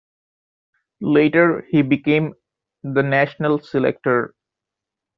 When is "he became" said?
1.69-2.33